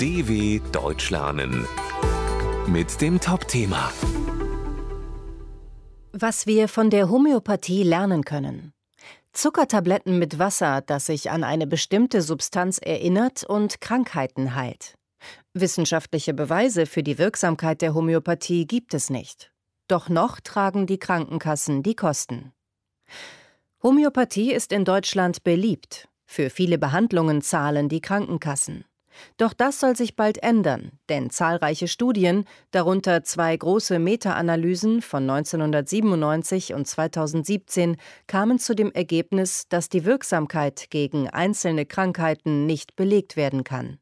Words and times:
DW 0.00 0.62
Deutsch 0.72 1.10
lernen 1.10 1.66
mit 2.66 3.02
dem 3.02 3.20
Top-Thema 3.20 3.92
Was 6.14 6.46
wir 6.46 6.68
von 6.68 6.88
der 6.88 7.10
Homöopathie 7.10 7.82
lernen 7.82 8.24
können. 8.24 8.72
Zuckertabletten 9.34 10.18
mit 10.18 10.38
Wasser, 10.38 10.80
das 10.80 11.04
sich 11.04 11.30
an 11.30 11.44
eine 11.44 11.66
bestimmte 11.66 12.22
Substanz 12.22 12.78
erinnert 12.78 13.44
und 13.44 13.82
Krankheiten 13.82 14.54
heilt. 14.54 14.94
Wissenschaftliche 15.52 16.32
Beweise 16.32 16.86
für 16.86 17.02
die 17.02 17.18
Wirksamkeit 17.18 17.82
der 17.82 17.92
Homöopathie 17.92 18.66
gibt 18.66 18.94
es 18.94 19.10
nicht. 19.10 19.52
Doch 19.86 20.08
noch 20.08 20.40
tragen 20.40 20.86
die 20.86 20.98
Krankenkassen 20.98 21.82
die 21.82 21.94
Kosten. 21.94 22.54
Homöopathie 23.82 24.54
ist 24.54 24.72
in 24.72 24.86
Deutschland 24.86 25.44
beliebt. 25.44 26.08
Für 26.24 26.48
viele 26.48 26.78
Behandlungen 26.78 27.42
zahlen 27.42 27.90
die 27.90 28.00
Krankenkassen. 28.00 28.86
Doch 29.36 29.52
das 29.52 29.80
soll 29.80 29.96
sich 29.96 30.16
bald 30.16 30.42
ändern, 30.42 30.92
denn 31.08 31.30
zahlreiche 31.30 31.88
Studien, 31.88 32.44
darunter 32.70 33.22
zwei 33.24 33.56
große 33.56 33.98
Meta-Analysen 33.98 35.02
von 35.02 35.28
1997 35.28 36.74
und 36.74 36.86
2017, 36.86 37.96
kamen 38.26 38.58
zu 38.58 38.74
dem 38.74 38.92
Ergebnis, 38.92 39.68
dass 39.68 39.88
die 39.88 40.04
Wirksamkeit 40.04 40.90
gegen 40.90 41.28
einzelne 41.28 41.86
Krankheiten 41.86 42.66
nicht 42.66 42.96
belegt 42.96 43.36
werden 43.36 43.64
kann. 43.64 43.98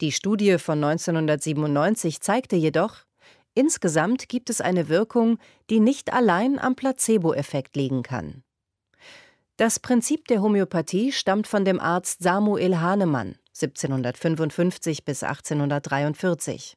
Die 0.00 0.12
Studie 0.12 0.58
von 0.58 0.82
1997 0.82 2.20
zeigte 2.20 2.56
jedoch, 2.56 3.04
insgesamt 3.54 4.28
gibt 4.28 4.50
es 4.50 4.60
eine 4.60 4.88
Wirkung, 4.88 5.38
die 5.70 5.80
nicht 5.80 6.12
allein 6.12 6.58
am 6.58 6.76
Placebo-Effekt 6.76 7.76
liegen 7.76 8.02
kann. 8.02 8.42
Das 9.56 9.80
Prinzip 9.80 10.28
der 10.28 10.40
Homöopathie 10.40 11.10
stammt 11.10 11.48
von 11.48 11.64
dem 11.64 11.80
Arzt 11.80 12.22
Samuel 12.22 12.78
Hahnemann 12.78 13.34
1755 13.62 15.04
bis 15.04 15.22
1843. 15.22 16.74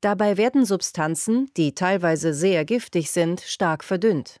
Dabei 0.00 0.36
werden 0.36 0.64
Substanzen, 0.64 1.50
die 1.56 1.74
teilweise 1.74 2.34
sehr 2.34 2.64
giftig 2.64 3.10
sind, 3.10 3.40
stark 3.40 3.84
verdünnt. 3.84 4.36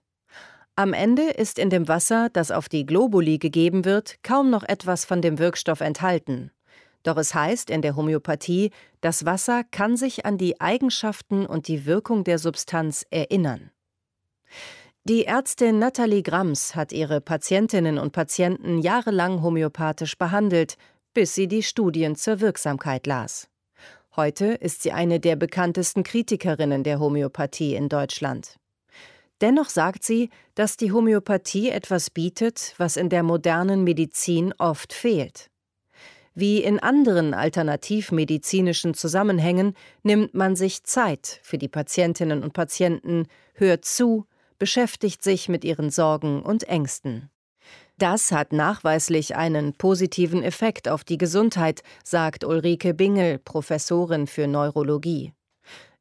Am 0.76 0.92
Ende 0.92 1.22
ist 1.22 1.58
in 1.58 1.70
dem 1.70 1.86
Wasser, 1.86 2.30
das 2.32 2.50
auf 2.50 2.68
die 2.68 2.84
Globuli 2.84 3.38
gegeben 3.38 3.84
wird, 3.84 4.16
kaum 4.22 4.50
noch 4.50 4.64
etwas 4.64 5.04
von 5.04 5.22
dem 5.22 5.38
Wirkstoff 5.38 5.80
enthalten. 5.80 6.50
Doch 7.04 7.16
es 7.16 7.34
heißt 7.34 7.70
in 7.70 7.82
der 7.82 7.94
Homöopathie, 7.94 8.70
das 9.00 9.24
Wasser 9.24 9.62
kann 9.70 9.96
sich 9.96 10.26
an 10.26 10.36
die 10.36 10.60
Eigenschaften 10.60 11.46
und 11.46 11.68
die 11.68 11.86
Wirkung 11.86 12.24
der 12.24 12.38
Substanz 12.38 13.06
erinnern. 13.10 13.70
Die 15.04 15.26
Ärztin 15.26 15.78
Nathalie 15.78 16.22
Grams 16.22 16.74
hat 16.74 16.90
ihre 16.90 17.20
Patientinnen 17.20 17.98
und 17.98 18.12
Patienten 18.12 18.78
jahrelang 18.78 19.42
homöopathisch 19.42 20.16
behandelt, 20.16 20.76
bis 21.14 21.34
sie 21.34 21.48
die 21.48 21.62
Studien 21.62 22.16
zur 22.16 22.40
Wirksamkeit 22.40 23.06
las. 23.06 23.48
Heute 24.16 24.46
ist 24.46 24.82
sie 24.82 24.92
eine 24.92 25.18
der 25.18 25.36
bekanntesten 25.36 26.02
Kritikerinnen 26.02 26.84
der 26.84 27.00
Homöopathie 27.00 27.74
in 27.74 27.88
Deutschland. 27.88 28.56
Dennoch 29.40 29.68
sagt 29.68 30.04
sie, 30.04 30.30
dass 30.54 30.76
die 30.76 30.92
Homöopathie 30.92 31.70
etwas 31.70 32.10
bietet, 32.10 32.74
was 32.78 32.96
in 32.96 33.08
der 33.08 33.22
modernen 33.22 33.82
Medizin 33.82 34.54
oft 34.58 34.92
fehlt. 34.92 35.50
Wie 36.34 36.62
in 36.62 36.80
anderen 36.80 37.32
alternativmedizinischen 37.32 38.94
Zusammenhängen 38.94 39.74
nimmt 40.02 40.34
man 40.34 40.56
sich 40.56 40.82
Zeit 40.82 41.40
für 41.42 41.58
die 41.58 41.68
Patientinnen 41.68 42.42
und 42.42 42.52
Patienten, 42.52 43.26
hört 43.54 43.84
zu, 43.84 44.26
beschäftigt 44.58 45.22
sich 45.22 45.48
mit 45.48 45.64
ihren 45.64 45.90
Sorgen 45.90 46.42
und 46.42 46.64
Ängsten. 46.64 47.30
Das 47.98 48.32
hat 48.32 48.52
nachweislich 48.52 49.36
einen 49.36 49.72
positiven 49.74 50.42
Effekt 50.42 50.88
auf 50.88 51.04
die 51.04 51.18
Gesundheit, 51.18 51.82
sagt 52.02 52.44
Ulrike 52.44 52.92
Bingel, 52.92 53.38
Professorin 53.38 54.26
für 54.26 54.48
Neurologie. 54.48 55.32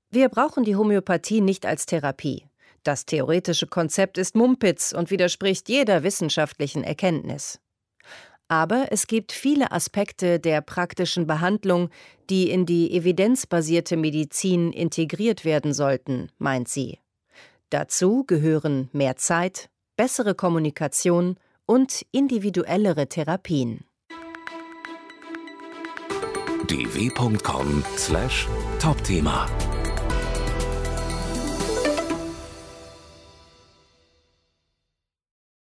Wir 0.09 0.29
brauchen 0.29 0.63
die 0.63 0.75
Homöopathie 0.75 1.41
nicht 1.41 1.65
als 1.65 1.85
Therapie. 1.85 2.45
Das 2.83 3.05
theoretische 3.05 3.67
Konzept 3.67 4.17
ist 4.17 4.35
Mumpitz 4.35 4.91
und 4.91 5.11
widerspricht 5.11 5.69
jeder 5.69 6.03
wissenschaftlichen 6.03 6.83
Erkenntnis. 6.83 7.59
Aber 8.47 8.87
es 8.91 9.07
gibt 9.07 9.31
viele 9.31 9.71
Aspekte 9.71 10.39
der 10.39 10.61
praktischen 10.61 11.25
Behandlung, 11.25 11.89
die 12.29 12.49
in 12.49 12.65
die 12.65 12.95
evidenzbasierte 12.95 13.97
Medizin 13.97 14.71
integriert 14.73 15.45
werden 15.45 15.73
sollten, 15.73 16.29
meint 16.37 16.67
sie. 16.67 16.99
Dazu 17.69 18.23
gehören 18.25 18.89
mehr 18.91 19.15
Zeit, 19.15 19.69
bessere 19.95 20.35
Kommunikation 20.35 21.37
und 21.65 22.05
individuellere 22.11 23.07
Therapien. 23.07 23.85
dw.com/topthema 26.67 29.47